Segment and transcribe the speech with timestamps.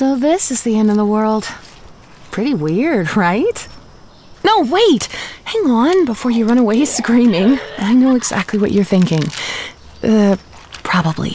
[0.00, 1.44] So this is the end of the world.
[2.30, 3.68] Pretty weird, right?
[4.42, 5.08] No, wait!
[5.44, 7.58] Hang on before you run away screaming.
[7.76, 9.24] I know exactly what you're thinking.
[10.02, 10.38] Uh,
[10.82, 11.34] probably.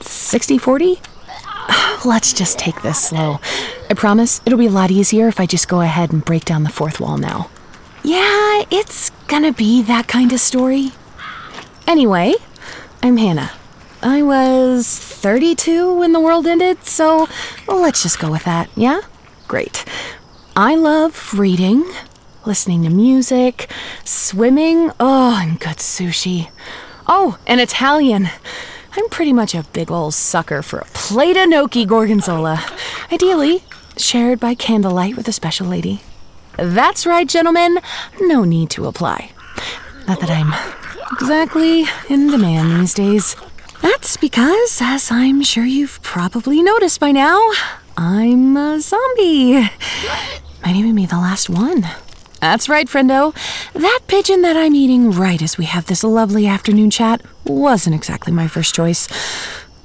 [0.00, 1.00] 60 40?
[2.04, 3.40] Let's just take this slow.
[3.88, 6.64] I promise it'll be a lot easier if I just go ahead and break down
[6.64, 7.48] the fourth wall now.
[8.04, 10.90] Yeah, it's gonna be that kind of story.
[11.86, 12.34] Anyway,
[13.02, 13.52] I'm Hannah.
[14.06, 17.28] I was 32 when the world ended, so
[17.66, 19.00] let's just go with that, yeah?
[19.48, 19.84] Great.
[20.54, 21.84] I love reading,
[22.44, 23.68] listening to music,
[24.04, 26.50] swimming, oh, and good sushi.
[27.08, 28.28] Oh, and Italian.
[28.92, 32.64] I'm pretty much a big ol' sucker for a plate of gnocchi gorgonzola,
[33.10, 33.64] ideally
[33.96, 36.00] shared by candlelight with a special lady.
[36.56, 37.80] That's right, gentlemen,
[38.20, 39.32] no need to apply.
[40.06, 40.54] Not that I'm
[41.10, 43.34] exactly in demand these days.
[43.86, 47.40] That's because, as I'm sure you've probably noticed by now,
[47.96, 49.60] I'm a zombie.
[50.64, 51.86] Might even be the last one.
[52.40, 53.32] That's right, friendo.
[53.74, 58.32] That pigeon that I'm eating right as we have this lovely afternoon chat wasn't exactly
[58.32, 59.06] my first choice.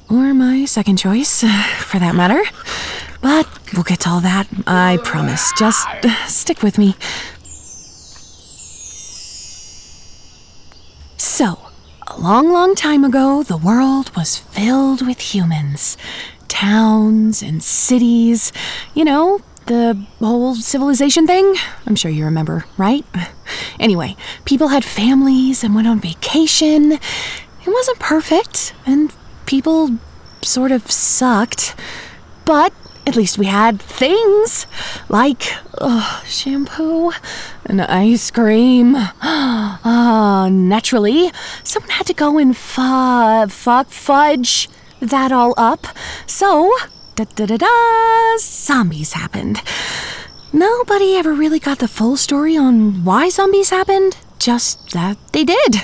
[0.09, 1.41] Or my second choice,
[1.77, 2.41] for that matter.
[3.21, 5.53] But we'll get to all that, I promise.
[5.59, 5.87] Just
[6.25, 6.95] stick with me.
[11.17, 11.70] So,
[12.17, 15.97] a long, long time ago, the world was filled with humans.
[16.47, 18.51] Towns and cities.
[18.93, 21.55] You know, the whole civilization thing?
[21.85, 23.05] I'm sure you remember, right?
[23.79, 26.93] Anyway, people had families and went on vacation.
[26.93, 26.99] It
[27.65, 29.11] wasn't perfect, and
[29.47, 29.97] people
[30.43, 31.75] sort of sucked.
[32.45, 32.71] But
[33.05, 34.67] at least we had things
[35.09, 37.11] like uh, shampoo
[37.65, 38.95] and ice cream.
[39.83, 41.31] Uh, naturally,
[41.63, 44.69] someone had to go and fu- fuck fudge
[44.99, 45.87] that all up.
[46.27, 46.71] So,
[47.15, 49.61] da da da da, zombies happened.
[50.53, 55.81] Nobody ever really got the full story on why zombies happened, just that they did.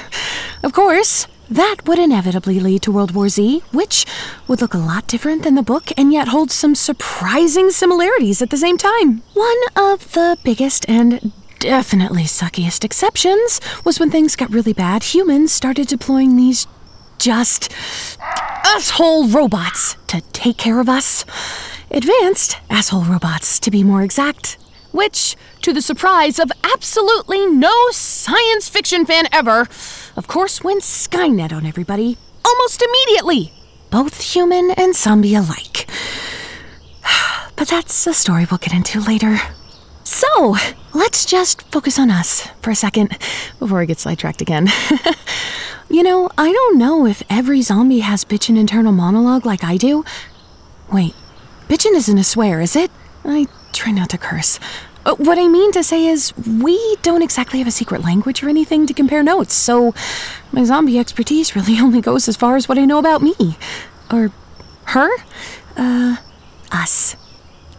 [0.62, 4.06] Of course, that would inevitably lead to World War Z, which
[4.48, 8.50] would look a lot different than the book and yet hold some surprising similarities at
[8.50, 9.22] the same time.
[9.34, 15.52] One of the biggest and definitely suckiest exceptions was when things got really bad, humans
[15.52, 16.68] started deploying these
[17.18, 17.74] just
[18.20, 21.26] asshole robots to take care of us.
[21.90, 24.58] Advanced asshole robots, to be more exact.
[24.92, 29.68] Which, to the surprise of absolutely no science fiction fan ever,
[30.18, 33.54] of course went Skynet on everybody almost immediately.
[33.90, 35.90] Both human and zombie alike.
[37.56, 39.40] But that's a story we'll get into later.
[40.04, 40.56] So,
[40.94, 43.18] let's just focus on us for a second
[43.58, 44.68] before I get sidetracked again.
[45.90, 50.06] you know, I don't know if every zombie has bitchin' internal monologue like I do.
[50.94, 51.16] Wait,
[51.68, 52.92] bitchin' isn't a swear, is it?
[53.26, 54.60] I try not to curse.
[55.08, 58.50] Uh, What I mean to say is, we don't exactly have a secret language or
[58.50, 59.94] anything to compare notes, so
[60.52, 63.58] my zombie expertise really only goes as far as what I know about me.
[64.12, 64.32] Or
[64.94, 65.10] her?
[65.78, 66.18] Uh,
[66.72, 67.16] us.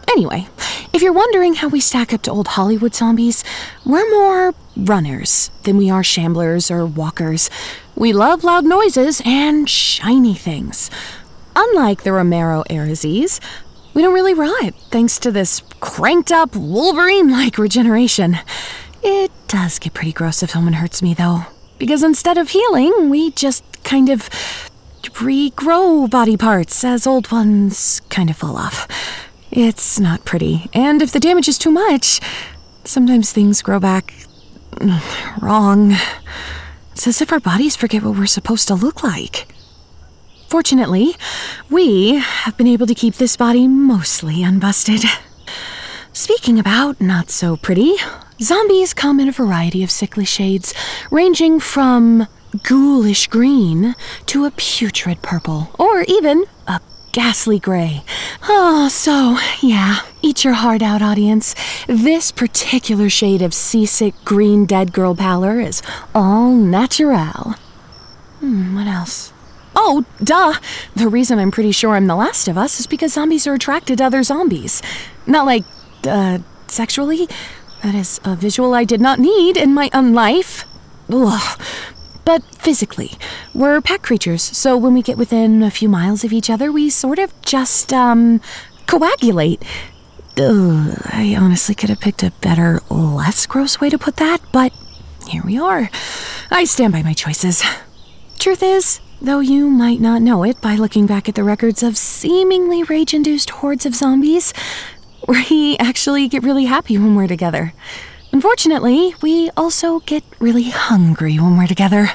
[0.09, 0.47] Anyway,
[0.91, 3.43] if you're wondering how we stack up to old Hollywood zombies,
[3.85, 7.51] we're more runners than we are shamblers or walkers.
[7.95, 10.89] We love loud noises and shiny things.
[11.55, 13.39] Unlike the Romero Arizes,
[13.99, 18.37] we don't really rot thanks to this cranked up Wolverine like regeneration.
[19.03, 21.41] It does get pretty gross if someone hurts me, though,
[21.79, 24.29] because instead of healing, we just kind of
[25.03, 28.87] regrow body parts as old ones kind of fall off.
[29.51, 32.21] It's not pretty, and if the damage is too much,
[32.85, 34.13] sometimes things grow back
[35.41, 35.97] wrong.
[36.93, 39.53] It's as if our bodies forget what we're supposed to look like.
[40.49, 41.15] Fortunately,
[41.69, 45.05] we have been able to keep this body mostly unbusted.
[46.11, 47.93] Speaking about not so pretty,
[48.41, 50.73] zombies come in a variety of sickly shades,
[51.11, 52.25] ranging from
[52.63, 53.93] ghoulish green
[54.25, 56.81] to a putrid purple, or even a
[57.11, 58.03] ghastly gray.
[58.49, 61.53] Oh, so, yeah, eat your heart out, audience.
[61.85, 65.83] This particular shade of seasick green dead girl pallor is
[66.15, 67.53] all natural.
[68.39, 69.31] Hmm, what else?
[69.81, 70.55] Oh, duh!
[70.93, 73.99] The reason I'm pretty sure I'm the last of us is because zombies are attracted
[73.99, 74.81] to other zombies.
[75.25, 75.63] Not like,
[76.05, 77.29] uh, sexually.
[77.81, 80.65] That is a visual I did not need in my unlife.
[81.09, 81.61] Ugh
[82.25, 83.13] but physically.
[83.55, 86.91] We're pack creatures, so when we get within a few miles of each other, we
[86.91, 88.39] sort of just, um,
[88.85, 89.63] coagulate.
[90.37, 94.71] Ugh, I honestly could have picked a better, less gross way to put that, but
[95.27, 95.89] here we are.
[96.51, 97.63] I stand by my choices.
[98.37, 101.97] Truth is, though you might not know it by looking back at the records of
[101.97, 104.53] seemingly rage induced hordes of zombies,
[105.27, 107.73] we actually get really happy when we're together.
[108.31, 112.11] Unfortunately, we also get really hungry when we're together.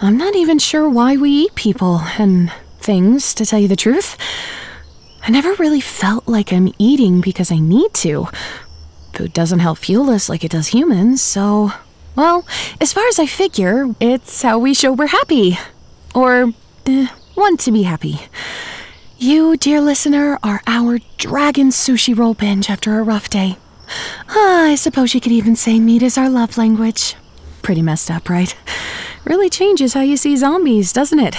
[0.00, 4.16] I'm not even sure why we eat people and things, to tell you the truth.
[5.22, 8.28] I never really felt like I'm eating because I need to.
[9.14, 11.72] Food doesn't help fuel us like it does humans, so,
[12.14, 12.46] well,
[12.80, 15.58] as far as I figure, it's how we show we're happy.
[16.16, 16.54] Or
[16.86, 18.20] eh, want to be happy.
[19.18, 23.58] You, dear listener, are our dragon sushi roll binge after a rough day.
[24.30, 27.16] Ah, I suppose you could even say meat is our love language.
[27.60, 28.56] Pretty messed up, right?
[29.26, 31.36] Really changes how you see zombies, doesn't it?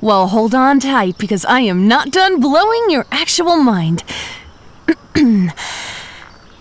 [0.00, 4.02] Well, hold on tight because I am not done blowing your actual mind.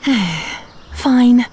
[0.92, 1.46] Fine.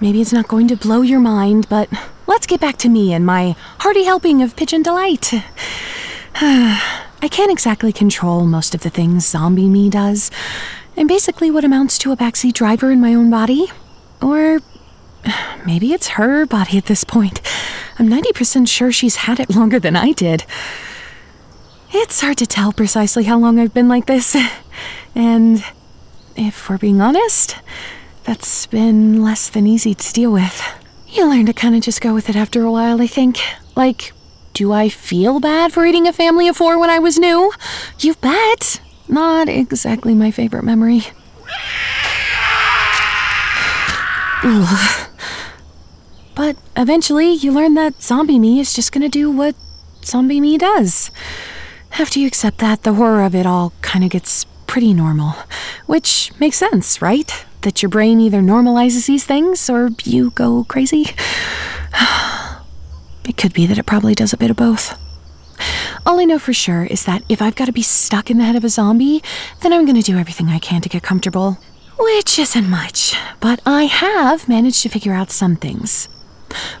[0.00, 1.88] Maybe it's not going to blow your mind, but
[2.28, 5.32] let's get back to me and my hearty helping of pigeon delight.
[6.40, 10.30] I can't exactly control most of the things zombie me does.
[10.96, 13.66] I'm basically what amounts to a backseat driver in my own body.
[14.22, 14.60] Or
[15.66, 17.40] maybe it's her body at this point.
[17.98, 20.44] I'm 90% sure she's had it longer than I did.
[21.90, 24.36] It's hard to tell precisely how long I've been like this.
[25.14, 25.64] And
[26.36, 27.56] if we're being honest,
[28.22, 30.62] that's been less than easy to deal with.
[31.18, 33.40] You learn to kind of just go with it after a while, I think.
[33.74, 34.12] Like,
[34.52, 37.52] do I feel bad for eating a family of four when I was new?
[37.98, 38.80] You bet.
[39.08, 41.02] Not exactly my favorite memory.
[46.36, 49.56] but eventually, you learn that zombie me is just gonna do what
[50.04, 51.10] zombie me does.
[51.98, 55.34] After you accept that, the horror of it all kind of gets pretty normal.
[55.86, 57.44] Which makes sense, right?
[57.62, 61.06] That your brain either normalizes these things or you go crazy.
[63.24, 64.96] it could be that it probably does a bit of both.
[66.06, 68.44] All I know for sure is that if I've got to be stuck in the
[68.44, 69.22] head of a zombie,
[69.62, 71.58] then I'm going to do everything I can to get comfortable.
[71.98, 76.08] Which isn't much, but I have managed to figure out some things.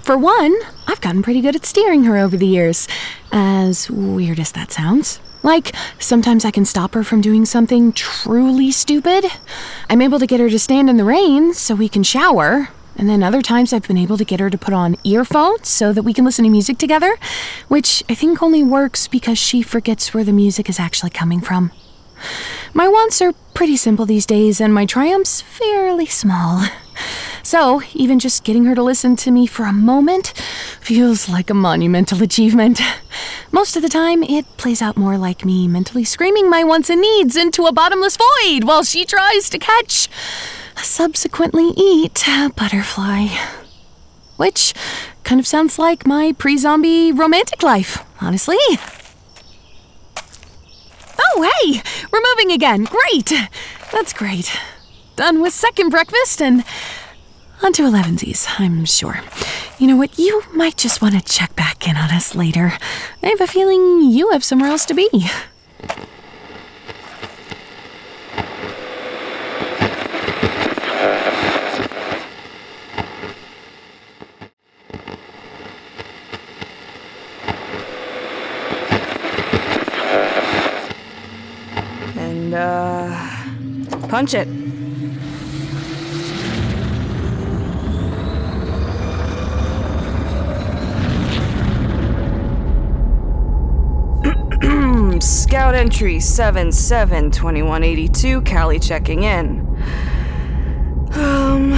[0.00, 0.54] For one,
[0.86, 2.86] I've gotten pretty good at steering her over the years,
[3.32, 5.18] as weird as that sounds.
[5.48, 9.24] Like, sometimes I can stop her from doing something truly stupid.
[9.88, 13.08] I'm able to get her to stand in the rain so we can shower, and
[13.08, 16.02] then other times I've been able to get her to put on earphones so that
[16.02, 17.16] we can listen to music together,
[17.68, 21.72] which I think only works because she forgets where the music is actually coming from.
[22.74, 26.64] My wants are pretty simple these days, and my triumphs fairly small.
[27.42, 30.34] So, even just getting her to listen to me for a moment
[30.80, 32.80] feels like a monumental achievement.
[33.52, 37.00] Most of the time, it plays out more like me mentally screaming my wants and
[37.00, 40.10] needs into a bottomless void while she tries to catch
[40.76, 43.28] subsequently eat a butterfly.
[44.36, 44.74] Which
[45.24, 48.58] kind of sounds like my pre zombie romantic life, honestly.
[51.30, 51.82] Oh, hey!
[52.12, 52.84] We're moving again!
[52.84, 53.32] Great!
[53.92, 54.56] That's great.
[55.16, 56.64] Done with second breakfast and
[57.62, 59.20] on to Elevensies, I'm sure.
[59.78, 60.18] You know what?
[60.18, 62.72] You might just want to check back in on us later.
[63.22, 65.08] I have a feeling you have somewhere else to be.
[82.58, 83.97] uh.
[84.08, 84.48] Punch it.
[95.22, 99.66] Scout entry 772182, Callie checking in.
[101.12, 101.74] Um,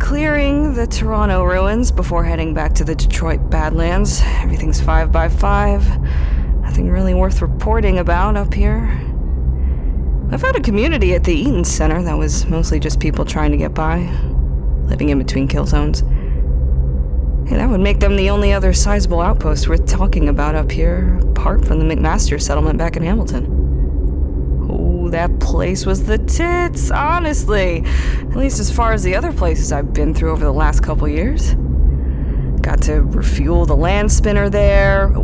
[0.00, 4.22] clearing the Toronto ruins before heading back to the Detroit Badlands.
[4.22, 6.02] Everything's 5 by 5
[6.72, 8.98] Nothing really worth reporting about up here.
[10.32, 13.58] I found a community at the Eaton Center that was mostly just people trying to
[13.58, 13.98] get by,
[14.84, 16.00] living in between kill zones.
[17.46, 21.18] Hey, that would make them the only other sizable outpost worth talking about up here,
[21.18, 24.68] apart from the McMaster settlement back in Hamilton.
[24.70, 27.84] Oh, that place was the tits, honestly.
[28.20, 31.06] At least as far as the other places I've been through over the last couple
[31.08, 31.56] years.
[32.62, 35.14] Got to refuel the land spinner there,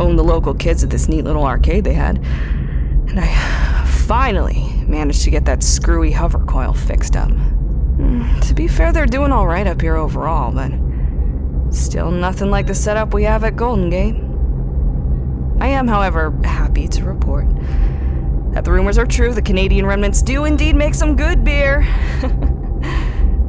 [0.00, 3.65] own the local kids at this neat little arcade they had, and I
[4.06, 7.28] finally managed to get that screwy hover coil fixed up.
[7.28, 10.70] Mm, to be fair, they're doing alright up here overall, but
[11.74, 14.14] still nothing like the setup we have at Golden Gate.
[15.60, 17.46] I am, however, happy to report
[18.52, 19.34] that the rumors are true.
[19.34, 21.82] The Canadian remnants do indeed make some good beer.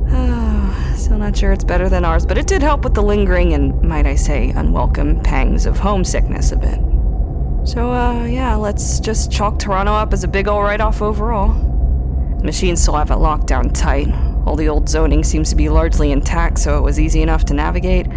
[0.09, 3.53] oh, still not sure it's better than ours, but it did help with the lingering
[3.53, 6.79] and, might I say, unwelcome pangs of homesickness a bit.
[7.67, 11.49] So, uh, yeah, let's just chalk Toronto up as a big ol' write off overall.
[12.37, 14.07] The machines still have it locked down tight.
[14.45, 17.53] All the old zoning seems to be largely intact, so it was easy enough to
[17.53, 18.07] navigate.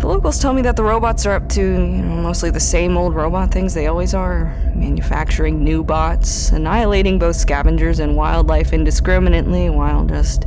[0.00, 2.96] The locals tell me that the robots are up to you know, mostly the same
[2.96, 9.68] old robot things they always are manufacturing new bots, annihilating both scavengers and wildlife indiscriminately
[9.68, 10.46] while just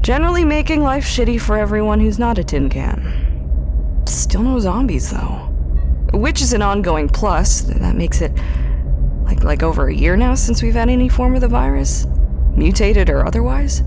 [0.00, 4.02] generally making life shitty for everyone who's not a tin can.
[4.06, 5.47] Still no zombies, though
[6.20, 7.62] which is an ongoing plus.
[7.62, 8.32] That makes it
[9.24, 12.06] like like over a year now since we've had any form of the virus,
[12.54, 13.82] mutated or otherwise.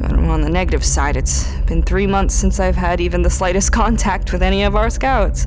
[0.00, 3.72] But on the negative side, it's been three months since I've had even the slightest
[3.80, 5.46] contact with any of our scouts.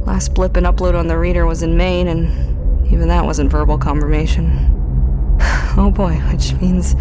[0.00, 3.78] Last blip and upload on the reader was in Maine, and even that wasn't verbal
[3.78, 4.70] confirmation.
[5.76, 6.94] Oh boy, which means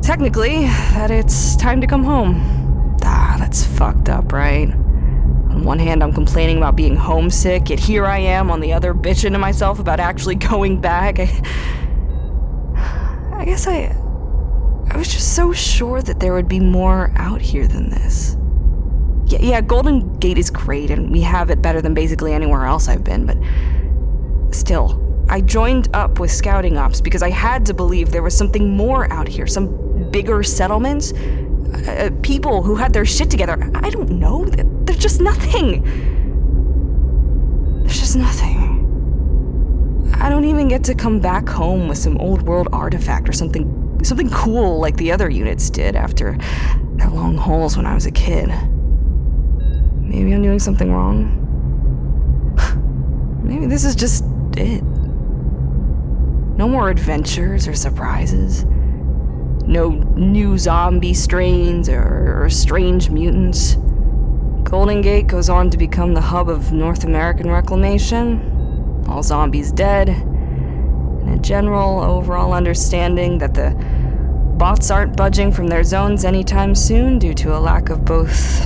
[0.00, 0.62] technically
[0.94, 2.96] that it's time to come home.
[3.04, 4.72] Ah, that's fucked up, right?
[5.58, 8.94] On one hand, I'm complaining about being homesick, yet here I am on the other
[8.94, 11.18] bitching to myself about actually going back.
[11.18, 11.24] I,
[13.32, 13.96] I guess I.
[14.90, 18.36] I was just so sure that there would be more out here than this.
[19.26, 22.86] Yeah, yeah, Golden Gate is great, and we have it better than basically anywhere else
[22.86, 23.36] I've been, but
[24.54, 28.76] still, I joined up with scouting ops because I had to believe there was something
[28.76, 33.70] more out here, some bigger settlements, uh, people who had their shit together.
[33.74, 34.46] I don't know.
[34.98, 35.84] There's just nothing.
[37.84, 40.10] There's just nothing.
[40.14, 44.00] I don't even get to come back home with some old world artifact or something
[44.02, 46.36] something cool like the other units did after
[46.96, 48.48] their long hauls when I was a kid.
[50.00, 51.44] Maybe I'm doing something wrong.
[53.44, 54.24] Maybe this is just
[54.56, 54.82] it.
[56.58, 58.64] No more adventures or surprises.
[59.64, 63.76] No new zombie strains or, or strange mutants.
[64.64, 69.04] Golden Gate goes on to become the hub of North American reclamation.
[69.08, 70.08] All zombies dead.
[70.08, 73.70] And a general overall understanding that the
[74.58, 78.60] bots aren't budging from their zones anytime soon due to a lack of both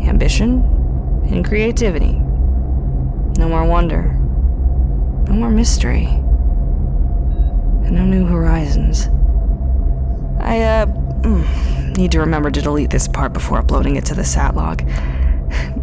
[0.00, 0.62] ambition
[1.30, 2.12] and creativity.
[3.38, 4.02] No more wonder.
[5.28, 6.06] No more mystery.
[7.84, 9.08] And no new horizons.
[10.40, 14.24] I, uh, mm, need to remember to delete this part before uploading it to the
[14.24, 14.82] sat log.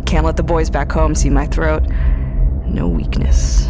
[0.05, 1.83] Can't let the boys back home see my throat.
[2.65, 3.69] No weakness.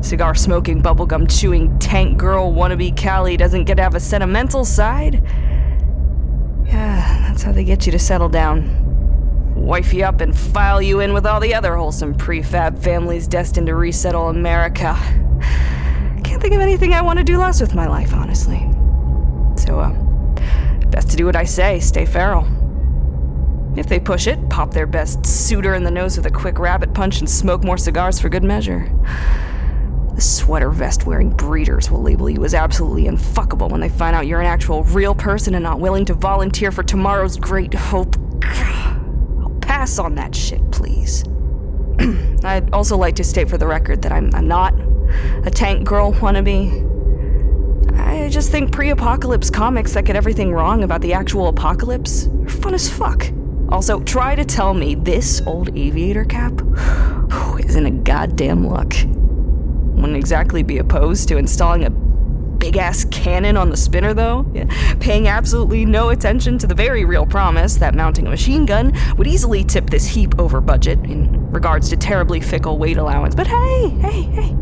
[0.00, 5.22] Cigar smoking, bubblegum chewing, tank girl wannabe Callie doesn't get to have a sentimental side?
[6.66, 8.82] Yeah, that's how they get you to settle down.
[9.54, 13.68] Wife you up and file you in with all the other wholesome prefab families destined
[13.68, 14.94] to resettle America.
[16.22, 18.68] Can't think of anything I want to do less with my life, honestly.
[19.56, 19.94] So, uh,
[20.94, 22.46] Best to do what I say, stay feral.
[23.76, 26.94] If they push it, pop their best suitor in the nose with a quick rabbit
[26.94, 28.88] punch and smoke more cigars for good measure.
[30.14, 34.28] The sweater vest wearing breeders will label you as absolutely unfuckable when they find out
[34.28, 38.16] you're an actual real person and not willing to volunteer for tomorrow's great hope.
[38.44, 41.24] I'll pass on that shit, please.
[42.44, 44.72] I'd also like to state for the record that I'm, I'm not
[45.44, 46.92] a tank girl wannabe.
[47.98, 52.48] I just think pre apocalypse comics that get everything wrong about the actual apocalypse are
[52.48, 53.26] fun as fuck.
[53.74, 56.52] Also, try to tell me this old aviator cap
[57.58, 58.94] isn't a goddamn look.
[59.96, 64.66] Wouldn't exactly be opposed to installing a big ass cannon on the spinner, though, yeah.
[65.00, 69.26] paying absolutely no attention to the very real promise that mounting a machine gun would
[69.26, 73.34] easily tip this heap over budget in regards to terribly fickle weight allowance.
[73.34, 74.56] But hey, hey, hey,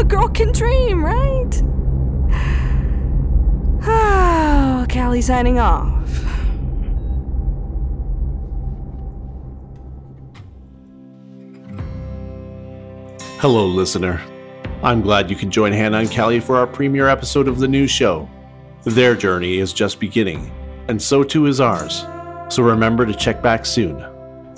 [0.00, 1.62] a girl can dream, right?
[3.90, 6.37] Oh, Callie signing off.
[13.40, 14.20] Hello, listener.
[14.82, 17.86] I'm glad you can join Hannah and Callie for our premiere episode of the new
[17.86, 18.28] show.
[18.82, 20.50] Their journey is just beginning,
[20.88, 22.04] and so too is ours.
[22.48, 23.94] So remember to check back soon.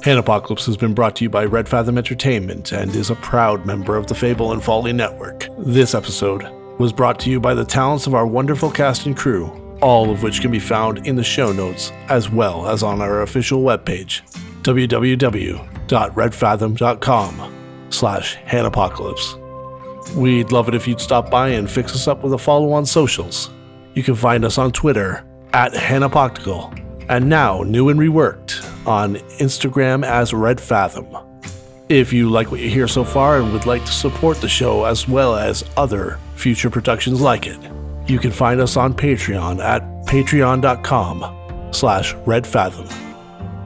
[0.01, 3.99] Hannahpocalypse has been brought to you by Red Fathom Entertainment and is a proud member
[3.99, 5.47] of the Fable and Folly Network.
[5.59, 9.77] This episode was brought to you by the talents of our wonderful cast and crew,
[9.83, 13.21] all of which can be found in the show notes as well as on our
[13.21, 14.23] official webpage,
[14.63, 17.60] www.redfathom.com
[17.91, 19.37] slash Hannahpocalypse.
[20.15, 22.87] We'd love it if you'd stop by and fix us up with a follow on
[22.87, 23.51] socials.
[23.95, 26.77] You can find us on Twitter at Hanapoctical,
[27.09, 31.07] and now new and reworked on Instagram as Red Fathom.
[31.89, 34.85] If you like what you hear so far and would like to support the show
[34.85, 37.59] as well as other future productions like it,
[38.07, 43.10] you can find us on Patreon at patreon.com slash redfathom.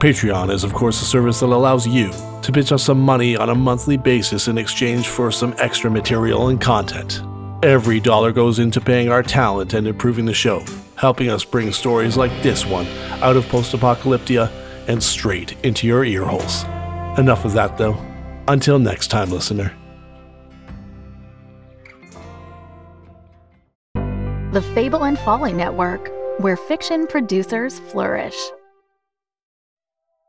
[0.05, 2.11] Patreon is of course a service that allows you
[2.43, 6.49] to pitch us some money on a monthly basis in exchange for some extra material
[6.49, 7.23] and content.
[7.63, 10.63] Every dollar goes into paying our talent and improving the show,
[10.95, 12.85] helping us bring stories like this one
[13.23, 14.51] out of post apocalyptia
[14.87, 16.67] and straight into your earholes.
[17.17, 17.97] Enough of that, though.
[18.47, 19.75] Until next time, listener.
[24.51, 28.37] The Fable and Folly Network, where fiction producers flourish.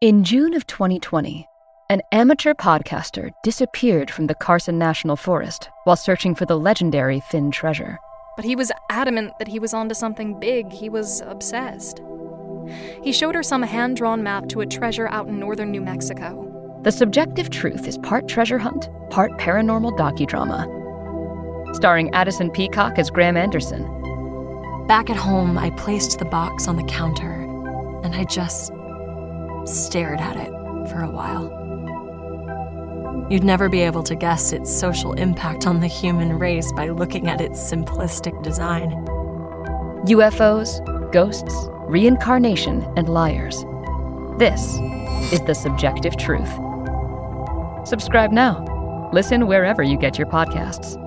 [0.02, 1.48] In June of 2020,
[1.88, 7.50] an amateur podcaster disappeared from the Carson National Forest while searching for the legendary Fenn
[7.50, 7.98] treasure.
[8.37, 10.70] But he was adamant that he was onto something big.
[10.70, 12.02] He was obsessed.
[13.02, 16.78] He showed her some hand drawn map to a treasure out in northern New Mexico.
[16.82, 21.74] The Subjective Truth is part treasure hunt, part paranormal docudrama.
[21.74, 23.85] Starring Addison Peacock as Graham Anderson.
[24.88, 27.44] Back at home, I placed the box on the counter
[28.04, 28.72] and I just
[29.66, 30.50] stared at it
[30.88, 31.52] for a while.
[33.31, 37.29] You'd never be able to guess its social impact on the human race by looking
[37.29, 38.90] at its simplistic design.
[40.07, 40.81] UFOs,
[41.12, 41.55] ghosts,
[41.88, 43.64] reincarnation, and liars.
[44.38, 44.74] This
[45.33, 46.50] is The Subjective Truth.
[47.87, 49.11] Subscribe now.
[49.12, 51.02] Listen wherever you get your podcasts.